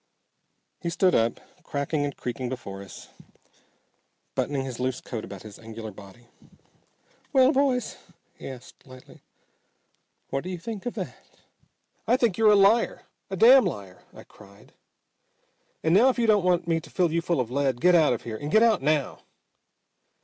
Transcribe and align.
He 0.79 0.89
stood 0.89 1.13
up 1.13 1.39
cracking 1.61 2.03
and 2.05 2.17
creaking 2.17 2.49
before 2.49 2.81
us, 2.81 3.09
buttoning 4.33 4.65
his 4.65 4.79
loose 4.79 4.99
coat 4.99 5.23
about 5.23 5.43
his 5.43 5.59
angular 5.59 5.91
body. 5.91 6.25
"Well, 7.31 7.51
boys," 7.51 7.97
he 8.33 8.47
asked 8.47 8.87
lightly, 8.87 9.21
"what 10.31 10.43
do 10.43 10.49
you 10.49 10.57
think 10.57 10.87
of 10.87 10.95
that?" 10.95 11.15
"I 12.07 12.17
think 12.17 12.35
you're 12.35 12.49
a 12.49 12.55
liar! 12.55 13.03
A 13.29 13.37
damn 13.37 13.63
liar!" 13.65 14.01
I 14.11 14.23
cried. 14.23 14.73
"And 15.83 15.93
now, 15.93 16.09
if 16.09 16.17
you 16.17 16.25
don't 16.25 16.43
want 16.43 16.67
me 16.67 16.79
to 16.79 16.89
fill 16.89 17.11
you 17.11 17.21
full 17.21 17.39
of 17.39 17.51
lead, 17.51 17.79
get 17.79 17.93
out 17.93 18.11
of 18.11 18.23
here 18.23 18.37
and 18.37 18.49
get 18.49 18.63
out 18.63 18.81
now! 18.81 19.19